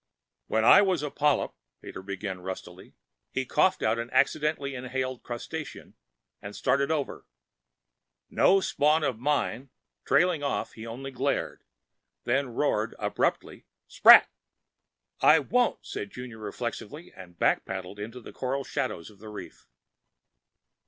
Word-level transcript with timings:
"When 0.47 0.65
I 0.65 0.81
was 0.81 1.03
a 1.03 1.11
polyp..." 1.11 1.51
Pater 1.83 2.01
began 2.01 2.39
rustily. 2.39 2.95
He 3.29 3.45
coughed 3.45 3.83
out 3.83 3.99
an 3.99 4.09
accidentally 4.09 4.73
inhaled 4.73 5.21
crustacean, 5.21 5.93
and 6.41 6.55
started 6.55 6.89
over: 6.89 7.27
"No 8.27 8.61
spawn 8.61 9.03
of 9.03 9.19
mine...." 9.19 9.69
Trailing 10.03 10.41
off, 10.41 10.73
he 10.73 10.87
only 10.87 11.11
glared, 11.11 11.65
then 12.23 12.49
roared 12.55 12.95
abruptly, 12.97 13.67
"SPRAT!" 13.85 14.27
"I 15.21 15.37
won't!" 15.37 15.85
said 15.85 16.09
Junior 16.09 16.39
reflexively 16.39 17.13
and 17.13 17.37
backpaddled 17.37 17.99
into 17.99 18.21
the 18.21 18.33
coral 18.33 18.63
shadows 18.63 19.11
of 19.11 19.19
the 19.19 19.29
reef. 19.29 19.67